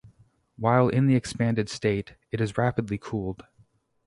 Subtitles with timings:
[0.57, 3.45] While in the expanded state it is rapidly cooled.